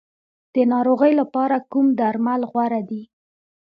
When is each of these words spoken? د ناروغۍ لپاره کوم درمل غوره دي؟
د 0.53 0.55
ناروغۍ 0.73 1.11
لپاره 1.21 1.57
کوم 1.71 1.85
درمل 1.99 2.41
غوره 2.51 2.81
دي؟ 2.89 3.01